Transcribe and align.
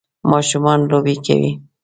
ماشومان 0.31 0.79
لوبی 0.89 1.15
کوی. 1.25 1.49